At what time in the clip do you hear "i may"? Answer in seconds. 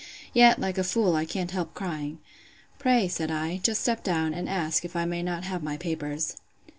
4.95-5.21